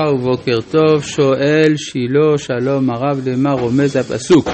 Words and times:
וברכה 0.00 0.14
ובוקר 0.14 0.60
טוב, 0.70 1.04
שואל 1.04 1.72
שילה 1.76 2.38
שלום 2.38 2.90
הרב 2.90 3.28
למה 3.28 3.52
רומז 3.52 3.96
הפסוק 3.96 4.48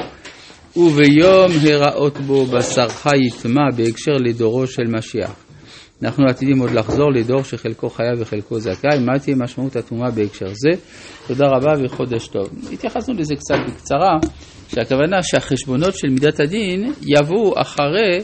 וביום 0.76 1.50
הראות 1.70 2.18
בו 2.18 2.46
בשרך 2.46 3.06
יטמע 3.26 3.62
בהקשר 3.76 4.12
לדורו 4.12 4.66
של 4.66 4.82
משיח. 4.88 5.44
אנחנו 6.02 6.24
עתידים 6.28 6.58
עוד 6.58 6.70
לחזור 6.70 7.12
לדור 7.12 7.42
שחלקו 7.42 7.90
חייב 7.90 8.20
וחלקו 8.20 8.60
זכאי, 8.60 8.98
מה 9.06 9.18
תהיה 9.18 9.36
משמעות 9.36 9.76
הטומאה 9.76 10.10
בהקשר 10.10 10.46
זה? 10.46 10.80
תודה 11.26 11.46
רבה 11.46 11.72
וחודש 11.84 12.28
טוב. 12.28 12.48
התייחסנו 12.72 13.14
לזה 13.14 13.34
קצת 13.34 13.58
בקצרה, 13.68 14.18
שהכוונה 14.68 15.22
שהחשבונות 15.22 15.94
של 15.94 16.08
מידת 16.08 16.40
הדין 16.40 16.92
יבואו 17.02 17.60
אחרי 17.60 18.20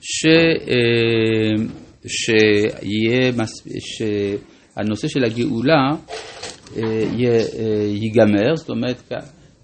ש... 0.00 0.26
אה, 0.68 1.64
שיהיה, 2.06 3.32
שהנושא 3.78 5.08
של 5.08 5.24
הגאולה 5.24 5.90
ייגמר, 7.86 8.56
זאת 8.56 8.70
אומרת 8.70 9.12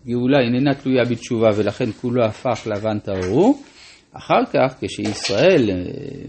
גאולה 0.06 0.38
איננה 0.40 0.74
תלויה 0.74 1.04
בתשובה 1.04 1.48
ולכן 1.56 1.92
כולו 2.00 2.24
הפך 2.24 2.66
לבן 2.66 2.98
טהור. 2.98 3.62
אחר 4.12 4.44
כך 4.52 4.74
כשישראל 4.80 5.70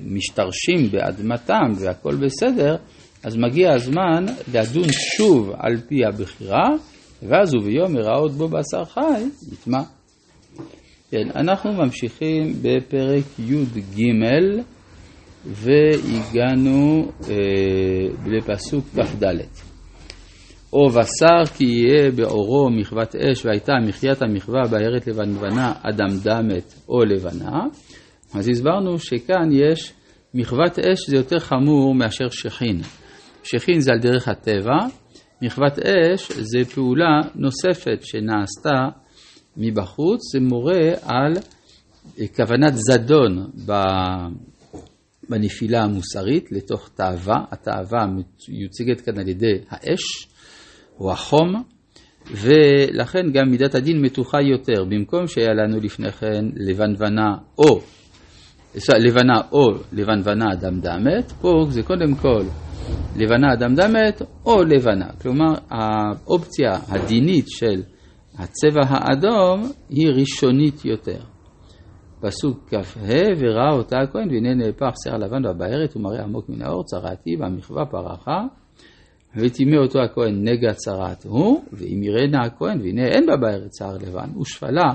משתרשים 0.03 0.91
באדמתם 0.91 1.71
והכל 1.79 2.15
בסדר, 2.15 2.75
אז 3.23 3.37
מגיע 3.37 3.73
הזמן 3.73 4.25
לדון 4.53 4.87
שוב 5.17 5.51
על 5.57 5.77
פי 5.87 6.05
הבחירה, 6.05 6.69
ואז 7.23 7.55
וביום 7.55 7.97
הראות 7.97 8.31
בו 8.31 8.47
בשר 8.47 8.85
חי, 8.85 9.23
יטמע. 9.53 9.81
כן, 11.11 11.27
אנחנו 11.35 11.73
ממשיכים 11.73 12.53
בפרק 12.61 13.23
י"ג 13.39 14.03
והגענו 15.45 17.11
אה, 17.29 17.35
לפסוק 18.25 18.85
כ"ד. 18.95 19.23
או 20.73 20.89
בשר 20.89 21.53
כי 21.57 21.63
יהיה 21.63 22.11
באורו 22.11 22.69
מחוות 22.69 23.15
אש 23.15 23.45
והייתה 23.45 23.73
מחיית 23.87 24.21
המחווה 24.21 24.61
בהרת 24.71 25.07
לבנבנה 25.07 25.73
אדם 25.83 26.17
דמת 26.23 26.73
או 26.89 27.05
לבנה. 27.05 27.59
אז 28.33 28.49
הסברנו 28.49 28.99
שכאן 28.99 29.49
יש 29.51 29.93
מחוות 30.33 30.79
אש 30.79 31.09
זה 31.09 31.15
יותר 31.15 31.39
חמור 31.39 31.95
מאשר 31.95 32.29
שכין. 32.29 32.81
שכין 33.43 33.79
זה 33.79 33.91
על 33.91 33.99
דרך 33.99 34.27
הטבע, 34.27 34.77
מחוות 35.41 35.79
אש 35.79 36.31
זה 36.31 36.65
פעולה 36.73 37.19
נוספת 37.35 37.99
שנעשתה 38.01 38.99
מבחוץ, 39.57 40.19
זה 40.33 40.39
מורה 40.39 40.91
על 41.03 41.33
כוונת 42.35 42.73
זדון 42.73 43.51
בנפילה 45.29 45.83
המוסרית 45.83 46.51
לתוך 46.51 46.89
תאווה, 46.95 47.43
התאווה 47.51 48.05
מיוצגת 48.49 49.01
כאן 49.01 49.19
על 49.19 49.27
ידי 49.27 49.53
האש 49.69 50.28
או 50.99 51.11
החום, 51.11 51.63
ולכן 52.31 53.31
גם 53.33 53.49
מידת 53.51 53.75
הדין 53.75 54.01
מתוחה 54.01 54.41
יותר, 54.41 54.83
במקום 54.89 55.27
שהיה 55.27 55.53
לנו 55.53 55.79
לפני 55.79 56.11
כן 56.11 56.45
לבנוונה 56.55 57.35
או, 57.57 57.79
לבנה 58.99 59.41
או 59.51 59.71
לבנוונה 59.93 60.45
אדם 60.53 60.79
דמת, 60.79 61.31
פה 61.41 61.65
זה 61.69 61.83
קודם 61.83 62.15
כל 62.15 62.43
לבנה 63.17 63.53
אדם 63.53 63.75
דמת 63.75 64.21
או 64.45 64.63
לבנה, 64.63 65.07
כלומר 65.21 65.53
האופציה 65.69 66.71
הדינית 66.87 67.45
של 67.47 67.81
הצבע 68.37 68.81
האדום 68.87 69.71
היא 69.89 70.07
ראשונית 70.09 70.85
יותר. 70.85 71.19
פסוק 72.21 72.69
כ"ה, 72.69 73.11
וראה 73.39 73.71
אותה 73.71 73.99
הכהן, 73.99 74.29
והנה 74.29 74.53
נהפך 74.53 74.91
שיער 75.03 75.17
לבן 75.17 75.43
בבארת 75.43 75.95
ומראה 75.95 76.23
עמוק 76.23 76.49
מן 76.49 76.61
האור, 76.61 76.83
צרעתי, 76.83 77.35
והמחווה 77.39 77.85
פרחה, 77.85 78.41
וטימא 79.35 79.75
אותו 79.75 79.99
הכהן 79.99 80.47
נגע 80.47 80.73
צרעת 80.73 81.23
הוא, 81.23 81.63
ואם 81.73 82.03
יראנה 82.03 82.45
הכהן, 82.45 82.81
והנה 82.81 83.05
אין 83.05 83.25
בה 83.25 83.37
בארץ 83.37 83.77
שיער 83.77 83.97
לבן, 83.97 84.37
ושפלה 84.41 84.93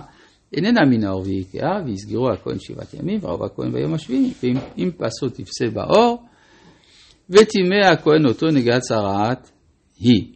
איננה 0.53 0.81
מן 0.91 1.05
האור 1.05 1.23
ויקאה, 1.23 1.83
ויסגרו 1.87 2.31
הכהן 2.31 2.59
שבעת 2.59 2.95
ימים, 2.95 3.21
וראו 3.23 3.47
הכהן 3.47 3.73
ביום 3.73 3.95
השביעי, 3.95 4.33
ואם 4.43 4.91
פסו 4.97 5.29
תפסה 5.29 5.71
באור, 5.73 6.23
וטימא 7.31 7.93
הכהן 7.93 8.27
אותו 8.27 8.47
נגע 8.47 8.81
צרעת 8.81 9.51
היא. 10.01 10.33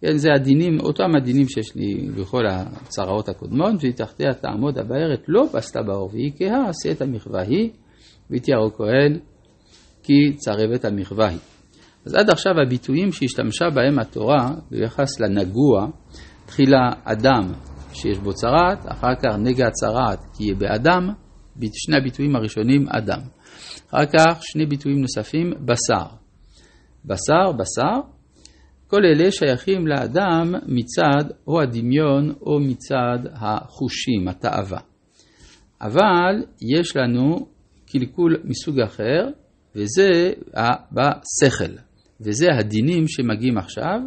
כן, 0.00 0.16
זה 0.16 0.28
הדינים, 0.34 0.80
אותם 0.80 1.16
הדינים 1.16 1.48
שיש 1.48 1.76
לי 1.76 2.08
בכל 2.16 2.42
הצרעות 2.46 3.28
הקודמות, 3.28 3.72
ותחתיה 3.80 4.34
תעמוד 4.34 4.78
הבארת 4.78 5.24
לא 5.28 5.46
פסתה 5.52 5.82
באור 5.82 6.10
כהה, 6.38 6.68
עשה 6.68 6.90
את 6.90 7.02
המחווה 7.02 7.42
היא, 7.42 7.70
ותיארו 8.30 8.72
כהן 8.72 9.18
כי 10.02 10.32
צרבת 10.36 10.84
המחווה 10.84 11.28
היא. 11.28 11.38
אז 12.06 12.14
עד 12.14 12.30
עכשיו 12.30 12.52
הביטויים 12.66 13.12
שהשתמשה 13.12 13.64
בהם 13.74 13.98
התורה 13.98 14.50
ביחס 14.70 15.20
לנגוע, 15.20 15.86
תחילה 16.46 16.90
אדם 17.04 17.52
שיש 17.92 18.18
בו 18.18 18.32
צרעת, 18.32 18.86
אחר 18.86 19.14
כך 19.22 19.36
נגע 19.38 19.70
צרעת 19.70 20.18
כי 20.36 20.44
יהיה 20.44 20.54
באדם, 20.54 21.08
שני 21.72 21.96
הביטויים 21.96 22.36
הראשונים 22.36 22.88
אדם. 22.88 23.20
אחר 23.88 24.06
כך 24.06 24.38
שני 24.42 24.66
ביטויים 24.66 25.00
נוספים, 25.00 25.50
בשר. 25.50 26.06
בשר, 27.04 27.52
בשר, 27.52 28.00
כל 28.86 29.00
אלה 29.04 29.32
שייכים 29.32 29.86
לאדם 29.86 30.54
מצד 30.66 31.30
או 31.46 31.60
הדמיון 31.60 32.32
או 32.40 32.60
מצד 32.60 33.18
החושים, 33.34 34.28
התאווה. 34.28 34.80
אבל 35.80 36.44
יש 36.74 36.96
לנו 36.96 37.46
קלקול 37.86 38.36
מסוג 38.44 38.80
אחר, 38.80 39.28
וזה 39.76 40.32
בשכל. 40.92 41.72
וזה 42.24 42.46
הדינים 42.58 43.08
שמגיעים 43.08 43.58
עכשיו, 43.58 44.00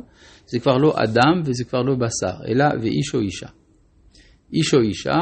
זה 0.46 0.60
כבר 0.60 0.78
לא 0.78 0.94
אדם 1.04 1.42
וזה 1.46 1.64
כבר 1.64 1.82
לא 1.82 1.96
בשר, 1.96 2.38
אלא 2.48 2.66
ואיש 2.82 3.16
או 3.16 3.20
אישה. 3.20 3.48
איש 4.54 4.74
או 4.74 4.80
אישה 4.80 5.20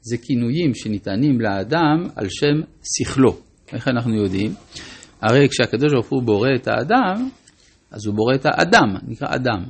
זה 0.00 0.16
כינויים 0.18 0.74
שניתנים 0.74 1.40
לאדם 1.40 2.04
על 2.16 2.26
שם 2.28 2.60
שכלו. 2.96 3.36
איך 3.72 3.88
אנחנו 3.88 4.14
יודעים? 4.14 4.54
הרי 5.20 5.48
כשהקדוש 5.48 5.92
ברוך 5.92 6.08
הוא 6.08 6.22
בורא 6.22 6.48
את 6.56 6.68
האדם, 6.68 7.28
אז 7.90 8.06
הוא 8.06 8.14
בורא 8.14 8.34
את 8.34 8.46
האדם, 8.46 8.96
נקרא 9.08 9.28
אדם. 9.34 9.64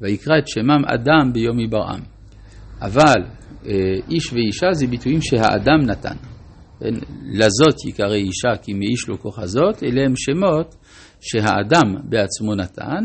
ויקרא 0.00 0.38
את 0.38 0.48
שמם 0.48 0.84
אדם 0.94 1.32
ביום 1.32 1.60
יברעם. 1.60 2.00
אבל 2.80 3.22
אה, 3.66 3.72
איש 4.10 4.32
ואישה 4.32 4.72
זה 4.72 4.86
ביטויים 4.86 5.22
שהאדם 5.22 5.80
נתן. 5.86 6.16
לזאת 7.24 7.84
יקרא 7.86 8.14
אישה 8.14 8.62
כי 8.62 8.72
מאיש 8.72 9.08
לא 9.08 9.16
כוחזות, 9.16 9.82
אלה 9.82 10.00
הם 10.06 10.14
שמות 10.16 10.74
שהאדם 11.20 11.94
בעצמו 12.04 12.54
נתן, 12.54 13.04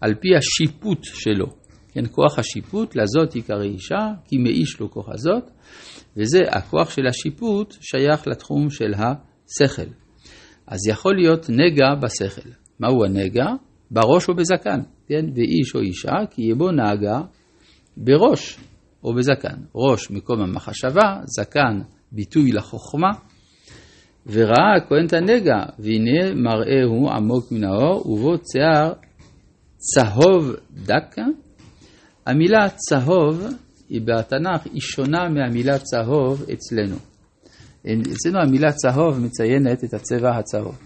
על 0.00 0.14
פי 0.14 0.28
השיפוט 0.38 0.98
שלו. 1.02 1.46
כן, 1.92 2.04
כוח 2.10 2.38
השיפוט, 2.38 2.96
לזאת 2.96 3.36
יקרא 3.36 3.62
אישה, 3.62 4.12
כי 4.24 4.38
מאיש 4.38 4.80
לא 4.80 4.86
כוחזות, 4.90 5.50
וזה 6.16 6.42
הכוח 6.50 6.90
של 6.90 7.06
השיפוט 7.06 7.74
שייך 7.80 8.26
לתחום 8.26 8.70
של 8.70 8.92
השכל. 8.94 9.90
אז 10.66 10.78
יכול 10.88 11.16
להיות 11.16 11.50
נגע 11.50 11.94
בשכל. 12.02 12.50
מהו 12.80 13.04
הנגע? 13.04 13.46
בראש 13.90 14.28
או 14.28 14.34
בזקן, 14.34 14.80
כן? 15.06 15.24
ואיש 15.34 15.74
או 15.74 15.80
אישה, 15.80 16.12
כי 16.30 16.42
יבוא 16.42 16.72
נהגה 16.72 17.20
בראש 17.96 18.58
או 19.04 19.14
בזקן. 19.14 19.56
ראש 19.74 20.10
מקום 20.10 20.40
המחשבה, 20.40 21.20
זקן 21.24 21.80
ביטוי 22.12 22.52
לחוכמה. 22.52 23.10
וראה 24.26 24.76
הכהן 24.76 25.06
את 25.06 25.12
הנגע, 25.12 25.62
והנה 25.78 26.34
מראהו 26.34 27.10
עמוק 27.10 27.52
מן 27.52 27.64
האור, 27.64 28.10
ובו 28.10 28.34
שיער 28.52 28.92
צהוב 29.76 30.52
דק. 30.72 31.16
המילה 32.26 32.68
צהוב 32.68 33.46
היא 33.88 34.00
בתנ"ך, 34.00 34.66
היא 34.72 34.80
שונה 34.80 35.28
מהמילה 35.28 35.78
צהוב 35.78 36.44
אצלנו. 36.52 36.96
אצלנו 38.12 38.38
המילה 38.42 38.72
צהוב 38.72 39.20
מציינת 39.20 39.84
את 39.84 39.94
הצבע 39.94 40.36
הצהוב. 40.38 40.78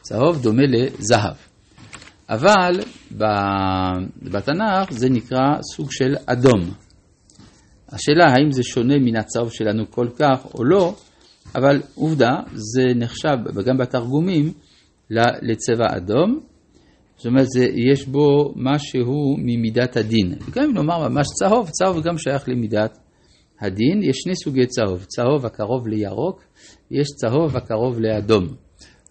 צהוב 0.00 0.42
דומה 0.42 0.62
לזהב. 0.66 1.36
אבל 2.28 2.80
בתנ"ך 4.22 4.92
זה 4.92 5.08
נקרא 5.10 5.62
סוג 5.74 5.92
של 5.92 6.16
אדום. 6.26 6.60
השאלה 7.88 8.24
האם 8.24 8.50
זה 8.50 8.62
שונה 8.62 8.94
מן 8.98 9.16
הצהוב 9.16 9.52
שלנו 9.52 9.90
כל 9.90 10.08
כך 10.16 10.46
או 10.54 10.64
לא, 10.64 10.94
אבל 11.54 11.82
עובדה, 11.94 12.34
זה 12.52 12.82
נחשב 12.96 13.36
גם 13.66 13.78
בתרגומים 13.78 14.52
לצבע 15.42 15.96
אדום. 15.96 16.40
זאת 17.16 17.26
אומרת, 17.26 17.46
זה, 17.46 17.66
יש 17.90 18.06
בו 18.06 18.52
משהו 18.56 19.36
ממידת 19.38 19.96
הדין. 19.96 20.34
גם 20.50 20.64
אם 20.64 20.74
נאמר 20.74 21.08
ממש 21.08 21.26
צהוב, 21.38 21.70
צהוב 21.70 22.02
גם 22.04 22.18
שייך 22.18 22.48
למידת 22.48 22.98
הדין. 23.60 24.02
יש 24.02 24.16
שני 24.16 24.36
סוגי 24.36 24.66
צהוב, 24.66 25.04
צהוב 25.04 25.46
הקרוב 25.46 25.88
לירוק, 25.88 26.42
ויש 26.90 27.08
צהוב 27.16 27.56
הקרוב 27.56 28.00
לאדום. 28.00 28.44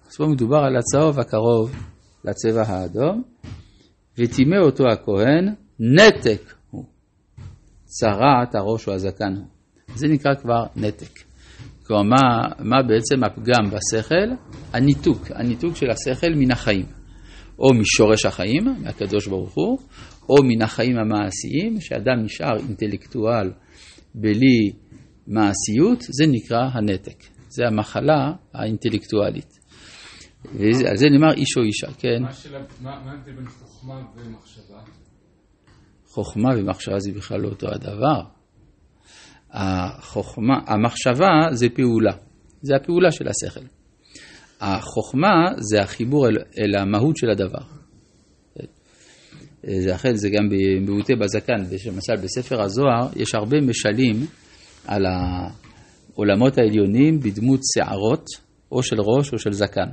אז 0.07 0.17
פה 0.17 0.25
מדובר 0.25 0.57
על 0.57 0.77
הצהוב 0.77 1.19
הקרוב 1.19 1.75
לצבע 2.25 2.61
האדום, 2.67 3.23
וטימא 4.17 4.55
אותו 4.65 4.83
הכהן, 4.91 5.53
נתק. 5.79 6.56
צרעת 7.87 8.55
הראש 8.55 8.87
או 8.87 8.93
הזקן 8.93 9.35
הוא. 9.35 9.45
זה 9.95 10.07
נקרא 10.07 10.33
כבר 10.35 10.63
נתק. 10.75 11.19
כלומר, 11.83 12.03
מה, 12.03 12.41
מה 12.59 12.83
בעצם 12.83 13.23
הפגם 13.23 13.69
בשכל? 13.71 14.55
הניתוק, 14.73 15.31
הניתוק 15.35 15.75
של 15.75 15.89
השכל 15.89 16.29
מן 16.35 16.51
החיים. 16.51 16.85
או 17.59 17.73
משורש 17.73 18.25
החיים, 18.25 18.63
מהקדוש 18.83 19.27
ברוך 19.27 19.53
הוא, 19.53 19.79
או 20.29 20.35
מן 20.43 20.61
החיים 20.61 20.97
המעשיים, 20.97 21.81
שאדם 21.81 22.23
נשאר 22.23 22.57
אינטלקטואל 22.57 23.51
בלי 24.15 24.71
מעשיות, 25.27 26.01
זה 26.01 26.23
נקרא 26.27 26.69
הנתק. 26.73 27.23
זה 27.49 27.67
המחלה 27.67 28.31
האינטלקטואלית. 28.53 29.57
ועל 30.53 30.97
זה 30.97 31.05
נאמר 31.09 31.33
איש 31.33 31.57
או 31.57 31.63
אישה, 31.63 31.87
כן? 31.99 32.23
מה 32.81 32.91
ההבדל 32.91 33.31
בין 33.31 33.45
חוכמה 33.47 34.01
ומחשבה? 34.15 34.79
חוכמה 36.17 36.49
ומחשבה 36.57 36.99
זה 36.99 37.11
בכלל 37.11 37.39
לא 37.39 37.47
אותו 37.47 37.67
הדבר. 37.67 38.21
החוכמה, 39.51 40.53
המחשבה 40.67 41.27
זה 41.51 41.67
פעולה, 41.69 42.13
זה 42.61 42.75
הפעולה 42.75 43.11
של 43.11 43.27
השכל. 43.27 43.65
החוכמה 44.61 45.51
זה 45.57 45.81
החיבור 45.81 46.27
אל, 46.27 46.37
אל 46.37 46.81
המהות 46.81 47.17
של 47.17 47.29
הדבר. 47.29 47.59
זה 49.63 49.95
אכן, 49.95 50.15
זה 50.15 50.29
גם 50.29 50.49
במעוטי 50.49 51.15
בזקן, 51.15 51.57
למשל 51.85 52.15
בספר 52.23 52.61
הזוהר 52.61 53.07
יש 53.15 53.35
הרבה 53.35 53.61
משלים 53.61 54.25
על 54.87 55.05
העולמות 55.05 56.57
העליונים 56.57 57.19
בדמות 57.19 57.59
שערות, 57.73 58.25
או 58.71 58.83
של 58.83 59.01
ראש 59.01 59.33
או 59.33 59.39
של 59.39 59.51
זקן. 59.51 59.89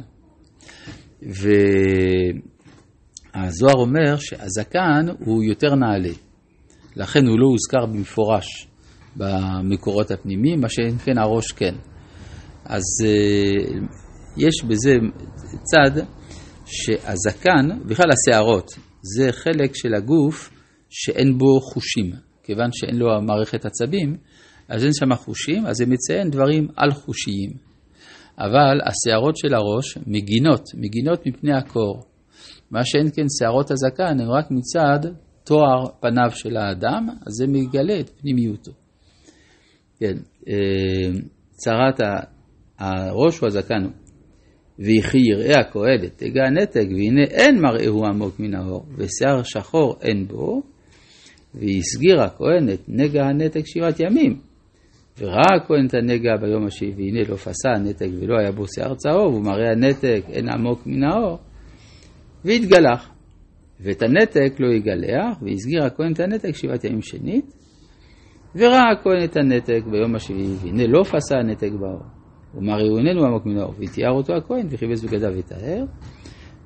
והזוהר 3.35 3.75
אומר 3.75 4.17
שהזקן 4.17 5.07
הוא 5.25 5.43
יותר 5.43 5.75
נעלה, 5.75 6.13
לכן 6.97 7.27
הוא 7.27 7.39
לא 7.39 7.47
הוזכר 7.47 7.87
במפורש 7.87 8.67
במקורות 9.17 10.11
הפנימיים, 10.11 10.61
מה 10.61 10.69
שאין 10.69 10.99
כן 10.99 11.19
הראש 11.19 11.53
כן. 11.53 11.75
אז 12.65 12.83
אה, 13.05 13.81
יש 14.37 14.65
בזה 14.65 14.95
צד 15.63 16.05
שהזקן, 16.67 17.79
בכלל 17.87 18.07
השערות, 18.13 18.71
זה 19.03 19.33
חלק 19.33 19.75
של 19.75 19.95
הגוף 19.95 20.51
שאין 20.91 21.39
בו 21.39 21.61
חושים. 21.61 22.11
כיוון 22.43 22.69
שאין 22.73 22.97
לו 22.97 23.23
מערכת 23.23 23.65
עצבים, 23.65 24.17
אז 24.69 24.85
אין 24.85 24.93
שם 24.93 25.15
חושים, 25.15 25.67
אז 25.67 25.77
זה 25.77 25.87
מציין 25.87 26.31
דברים 26.31 26.69
על 26.77 26.91
חושיים. 26.91 27.51
אבל 28.39 28.81
השערות 28.87 29.37
של 29.37 29.55
הראש 29.55 29.99
מגינות, 30.07 30.63
מגינות 30.75 31.27
מפני 31.27 31.53
הקור. 31.57 32.14
מה 32.71 32.81
שאין 32.85 33.11
כן 33.15 33.27
שערות 33.39 33.71
הזקן 33.71 34.21
הן 34.21 34.29
רק 34.29 34.51
מצד 34.51 35.11
תואר 35.45 35.87
פניו 36.01 36.31
של 36.31 36.57
האדם, 36.57 37.07
אז 37.27 37.33
זה 37.33 37.47
מגלה 37.47 38.01
את 38.01 38.11
פנימיותו. 38.11 38.73
כן, 39.99 40.17
אה, 40.49 41.21
צרת 41.51 42.01
הראש 42.79 43.39
הוא 43.39 43.47
הזקן, 43.47 43.85
וכי 44.79 45.19
יראה 45.19 45.61
הכהן 45.61 46.05
את 46.05 46.13
תגע 46.17 46.43
הנתק, 46.47 46.87
והנה 46.91 47.25
אין 47.31 47.61
מראהו 47.61 48.07
עמוק 48.07 48.41
מן 48.41 48.55
האור, 48.55 48.87
ושיער 48.97 49.43
שחור 49.43 49.97
אין 50.03 50.27
בו, 50.27 50.63
והסגיר 51.55 52.23
הכהן 52.23 52.69
את 52.69 52.81
נגע 52.89 53.25
הנתק 53.25 53.67
שבעת 53.67 54.01
ימים. 54.01 54.41
וראה 55.19 55.57
הכהן 55.57 55.87
את 55.87 55.95
הנגע 55.95 56.37
ביום 56.41 56.67
השביעי, 56.67 56.93
והנה 56.93 57.29
לא 57.29 57.37
פסע 57.37 57.71
הנתק 57.77 58.09
ולא 58.21 58.39
היה 58.39 58.53
בו 58.53 58.69
שיער 58.69 58.95
צהוב, 58.95 59.35
ומראה 59.35 59.73
הנתק 59.73 60.23
אין 60.29 60.49
עמוק 60.49 60.87
מן 60.87 61.05
האור, 61.05 61.39
והתגלח. 62.45 63.11
ואת 63.81 64.03
הנתק 64.03 64.61
לא 64.61 64.73
יגלח, 64.73 65.43
והסגיר 65.43 65.85
הכהן 65.85 66.13
את 66.13 66.21
הנתק 66.21 66.57
שבעת 66.57 66.85
ימים 66.85 67.03
שנית, 67.03 67.55
וראה 68.57 68.91
הכהן 68.93 69.25
את 69.25 69.37
הנתק 69.37 69.83
ביום 69.91 70.15
השביעי, 70.15 70.55
והנה 70.63 70.87
לא 70.87 71.03
פסע 71.03 71.39
הנתק 71.39 71.71
באור. 71.81 72.03
ומר 72.55 72.81
יהוננו 72.81 73.25
עמוק 73.27 73.47
מן 73.47 73.59
האור, 73.59 73.75
ויתיאר 73.79 74.11
אותו 74.11 74.33
הכהן, 74.37 74.67
וכיבס 74.71 75.03
בגדיו 75.03 75.33
וטהר. 75.39 75.85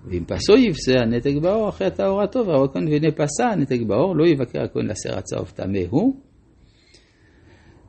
ואם 0.04 0.24
פסו 0.24 0.56
יפסה 0.56 0.92
הנתק 1.02 1.34
באור 1.42 1.68
אחרי 1.68 1.86
הטהרתו, 1.86 2.46
וראו 2.46 2.64
הכהן 2.64 2.88
והנה 2.88 3.10
פסע 3.10 3.46
הנתק 3.46 3.80
באור, 3.86 4.16
לא 4.16 4.26
יבקר 4.26 4.62
הכהן 4.62 4.86
לסר 4.86 5.18
הצהוב 5.18 5.52
טמא 5.54 5.80
הוא. 5.90 6.14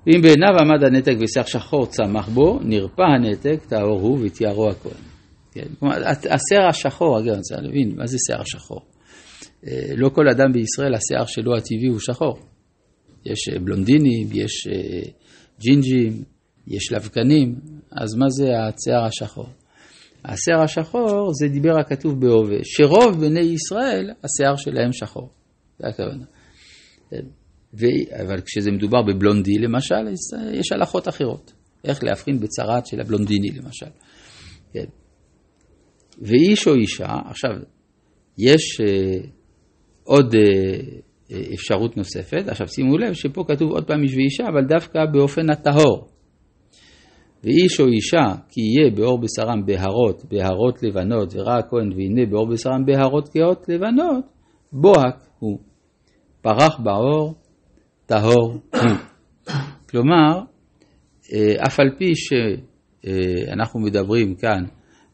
ואם 0.07 0.21
בעיניו 0.21 0.49
עמד 0.61 0.83
הנתק 0.83 1.15
ושיח 1.19 1.47
שחור 1.47 1.85
צמח 1.85 2.29
בו, 2.29 2.59
נרפא 2.63 3.01
הנתק, 3.01 3.65
טהור 3.67 3.99
הוא, 3.99 4.19
ויתיארו 4.19 4.69
הכהן. 4.69 5.08
כן? 5.59 5.75
כלומר, 5.79 5.95
השיער 6.07 6.67
השחור, 6.69 7.19
אגב, 7.19 7.33
אני 7.33 7.41
צריך 7.41 7.59
להבין, 7.63 7.95
מה 7.95 8.07
זה 8.07 8.17
שיער 8.27 8.43
שחור? 8.45 8.81
אה, 9.67 9.95
לא 9.97 10.09
כל 10.09 10.29
אדם 10.29 10.51
בישראל, 10.53 10.93
השיער 10.93 11.25
שלו 11.25 11.57
הטבעי 11.57 11.87
הוא 11.87 11.99
שחור. 11.99 12.39
יש 13.25 13.49
אה, 13.53 13.59
בלונדינים, 13.59 14.27
יש 14.33 14.67
אה, 14.67 15.11
ג'ינג'ים, 15.59 16.23
יש 16.67 16.91
לבקנים, 16.91 17.55
אז 17.91 18.15
מה 18.15 18.25
זה 18.29 18.45
השיער 18.45 19.05
השחור? 19.05 19.49
השיער 20.25 20.61
השחור 20.61 21.31
זה 21.33 21.47
דיבר 21.47 21.79
הכתוב 21.79 22.19
בהווה, 22.19 22.57
שרוב 22.63 23.19
בני 23.19 23.39
ישראל 23.39 24.09
השיער 24.23 24.55
שלהם 24.55 24.93
שחור, 24.93 25.29
זה 25.79 25.87
הכוונה. 25.87 26.25
ו... 27.73 27.85
אבל 28.23 28.41
כשזה 28.41 28.71
מדובר 28.71 29.01
בבלונדי 29.01 29.57
למשל, 29.57 30.07
יש 30.53 30.71
הלכות 30.71 31.07
אחרות, 31.07 31.53
איך 31.83 32.03
להבחין 32.03 32.39
בצרת 32.39 32.85
של 32.85 33.01
הבלונדיני 33.01 33.47
למשל. 33.47 33.89
כן. 34.73 34.85
ואיש 36.21 36.67
או 36.67 36.75
אישה, 36.75 37.07
עכשיו, 37.25 37.51
יש 38.37 38.81
אה, 38.81 39.19
עוד 40.03 40.35
אה, 40.35 40.79
אפשרות 41.53 41.97
נוספת, 41.97 42.47
עכשיו 42.47 42.67
שימו 42.67 42.97
לב 42.97 43.13
שפה 43.13 43.43
כתוב 43.47 43.71
עוד 43.71 43.87
פעם 43.87 44.03
איש 44.03 44.15
ואישה, 44.15 44.43
אבל 44.47 44.65
דווקא 44.65 44.99
באופן 45.13 45.49
הטהור. 45.49 46.09
ואיש 47.43 47.79
או 47.79 47.87
אישה 47.87 48.35
כי 48.49 48.61
יהיה 48.61 48.91
באור 48.95 49.19
בשרם 49.21 49.65
בהרות, 49.65 50.25
בהרות 50.25 50.83
לבנות, 50.83 51.33
וראה 51.35 51.57
הכהן 51.57 51.91
והנה 51.95 52.25
באור 52.29 52.47
בשרם 52.47 52.85
בהרות 52.85 53.29
כאות 53.29 53.69
לבנות, 53.69 54.25
בוהק 54.71 55.15
הוא. 55.39 55.59
פרח 56.41 56.79
באור, 56.79 57.35
טהור 58.05 58.51
הוא. 58.51 58.59
כלומר, 59.89 60.39
אה, 61.33 61.65
אף 61.67 61.79
על 61.79 61.89
פי 61.97 62.11
שאנחנו 62.15 63.79
מדברים 63.79 64.35
כאן 64.35 64.63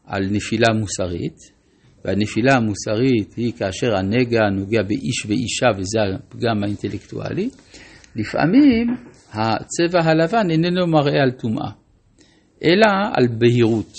על 0.06 0.22
נפילה 0.30 0.72
מוסרית, 0.72 1.56
והנפילה 2.04 2.54
המוסרית 2.54 3.34
היא 3.36 3.52
כאשר 3.52 3.96
הנגע 3.96 4.40
נוגע 4.52 4.82
באיש 4.82 5.26
ואישה 5.26 5.66
וזה 5.78 5.98
הפגם 6.14 6.64
האינטלקטואלי, 6.64 7.48
לפעמים 8.16 8.96
הצבע 9.32 10.00
הלבן 10.04 10.50
איננו 10.50 10.86
מראה 10.86 11.22
על 11.22 11.30
טומאה. 11.30 11.70
אלא 12.64 12.86
על 13.14 13.28
בהירות. 13.38 13.92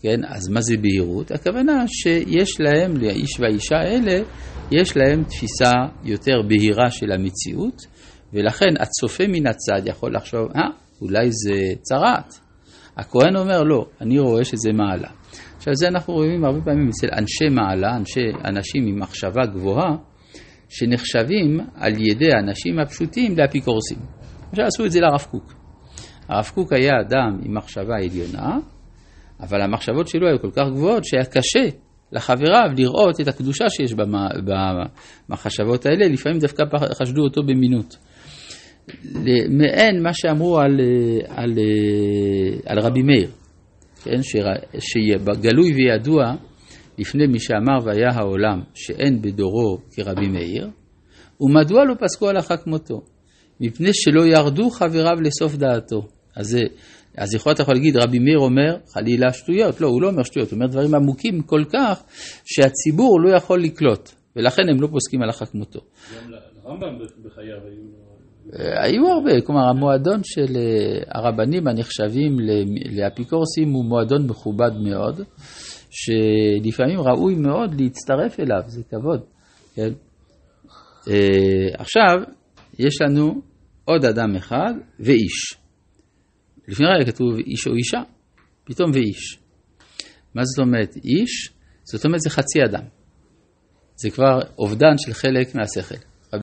כן, 0.00 0.20
אז 0.24 0.48
מה 0.48 0.60
זה 0.60 0.76
בהירות? 0.76 1.30
הכוונה 1.30 1.84
שיש 1.88 2.60
להם, 2.60 2.96
לאיש 2.96 3.40
והאישה 3.40 3.76
האלה, 3.76 4.22
יש 4.70 4.96
להם 4.96 5.24
תפיסה 5.24 5.72
יותר 6.04 6.42
בהירה 6.48 6.90
של 6.90 7.12
המציאות, 7.12 7.82
ולכן 8.32 8.74
הצופה 8.80 9.24
מן 9.28 9.46
הצד 9.46 9.86
יכול 9.86 10.14
לחשוב, 10.14 10.48
אה, 10.56 10.60
אולי 11.00 11.28
זה 11.30 11.74
צרעת. 11.82 12.41
הכהן 12.96 13.36
אומר, 13.36 13.62
לא, 13.62 13.86
אני 14.00 14.18
רואה 14.18 14.44
שזה 14.44 14.72
מעלה. 14.72 15.08
עכשיו, 15.56 15.74
זה 15.74 15.88
אנחנו 15.88 16.14
רואים 16.14 16.44
הרבה 16.44 16.60
פעמים 16.64 16.88
אצל 16.88 17.08
אנשי 17.18 17.48
מעלה, 17.50 17.96
אנשי, 17.96 18.20
אנשים 18.44 18.86
עם 18.86 19.00
מחשבה 19.00 19.46
גבוהה, 19.46 19.96
שנחשבים 20.68 21.60
על 21.74 21.92
ידי 21.98 22.28
האנשים 22.36 22.78
הפשוטים 22.78 23.38
לאפיקורסים. 23.38 23.98
עכשיו, 24.50 24.64
עשו 24.66 24.84
את 24.84 24.90
זה 24.92 25.00
לרב 25.00 25.26
קוק. 25.30 25.54
הרב 26.28 26.50
קוק 26.54 26.72
היה 26.72 26.92
אדם 27.06 27.40
עם 27.44 27.56
מחשבה 27.56 27.94
עליונה, 27.96 28.58
אבל 29.40 29.62
המחשבות 29.62 30.08
שלו 30.08 30.28
היו 30.28 30.40
כל 30.40 30.50
כך 30.50 30.68
גבוהות 30.72 31.04
שהיה 31.04 31.24
קשה 31.24 31.76
לחבריו 32.12 32.70
לראות 32.76 33.20
את 33.20 33.28
הקדושה 33.28 33.64
שיש 33.68 33.94
במחשבות 35.28 35.86
האלה, 35.86 36.08
לפעמים 36.08 36.38
דווקא 36.38 36.64
חשדו 37.02 37.22
אותו 37.22 37.42
במינות. 37.42 37.96
מעין 39.48 40.02
מה 40.02 40.10
שאמרו 40.12 40.58
על, 40.58 40.80
על, 41.28 41.58
על 42.66 42.78
רבי 42.78 43.02
מאיר, 43.02 43.30
כן, 44.04 44.20
שגלוי 44.78 45.72
וידוע 45.74 46.34
לפני 46.98 47.26
מי 47.26 47.40
שאמר 47.40 47.78
והיה 47.84 48.08
העולם 48.14 48.60
שאין 48.74 49.22
בדורו 49.22 49.78
כרבי 49.94 50.28
מאיר, 50.28 50.70
ומדוע 51.40 51.84
לא 51.84 51.94
פסקו 52.00 52.28
הלכה 52.28 52.56
כמותו? 52.56 53.02
מפני 53.60 53.90
שלא 53.92 54.26
ירדו 54.26 54.70
חבריו 54.70 55.16
לסוף 55.20 55.56
דעתו. 55.56 56.08
אז, 56.36 56.58
אז 57.16 57.34
יכול 57.34 57.52
אתה 57.52 57.62
יכול 57.62 57.74
להגיד, 57.74 57.96
רבי 57.96 58.18
מאיר 58.18 58.38
אומר, 58.38 58.76
חלילה 58.94 59.32
שטויות. 59.32 59.80
לא, 59.80 59.86
הוא 59.86 60.02
לא 60.02 60.08
אומר 60.08 60.22
שטויות, 60.22 60.50
הוא 60.50 60.56
אומר 60.56 60.66
דברים 60.66 60.94
עמוקים 60.94 61.42
כל 61.42 61.62
כך, 61.72 62.02
שהציבור 62.44 63.20
לא 63.20 63.36
יכול 63.36 63.62
לקלוט, 63.62 64.10
ולכן 64.36 64.62
הם 64.70 64.82
לא 64.82 64.86
פוסקים 64.86 65.22
הלכה 65.22 65.46
כמותו. 65.46 65.80
גם 65.80 66.30
לרמב"ם 66.30 67.04
בחייו 67.24 67.56
היו... 67.64 68.01
אה, 68.58 68.84
היו 68.84 69.08
הרבה, 69.08 69.40
כלומר 69.40 69.68
המועדון 69.68 70.20
של 70.24 70.56
אה, 70.56 71.20
הרבנים 71.20 71.68
הנחשבים 71.68 72.36
לאפיקורסים 72.90 73.72
הוא 73.72 73.84
מועדון 73.84 74.26
מכובד 74.26 74.70
מאוד, 74.84 75.20
שלפעמים 75.90 77.00
ראוי 77.00 77.34
מאוד 77.34 77.80
להצטרף 77.80 78.40
אליו, 78.40 78.60
זה 78.66 78.82
כבוד. 78.90 79.20
כן? 79.74 79.92
אה, 81.08 81.68
עכשיו, 81.78 82.16
יש 82.78 83.02
לנו 83.02 83.40
עוד 83.84 84.04
אדם 84.04 84.36
אחד 84.36 84.72
ואיש. 85.00 85.56
לפני 86.68 86.86
רגע 86.86 87.12
כתוב 87.12 87.38
איש 87.38 87.66
או 87.66 87.74
אישה, 87.74 88.00
פתאום 88.64 88.90
ואיש. 88.94 89.38
מה 90.34 90.42
זאת 90.44 90.66
אומרת 90.66 90.96
איש? 90.96 91.52
זאת 91.84 92.04
אומרת 92.04 92.20
זה 92.20 92.30
חצי 92.30 92.58
אדם. 92.64 92.84
זה 93.96 94.10
כבר 94.10 94.40
אובדן 94.58 94.98
של 94.98 95.12
חלק 95.12 95.54
מהשכל. 95.54 96.11